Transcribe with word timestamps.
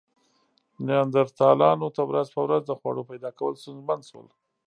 نیاندرتالانو 0.87 1.87
ته 1.95 2.01
ورځ 2.09 2.27
په 2.35 2.41
ورځ 2.45 2.61
د 2.65 2.71
خوړو 2.79 3.03
پیدا 3.11 3.29
کول 3.39 3.53
ستونزمن 3.61 3.99
شول. 4.09 4.27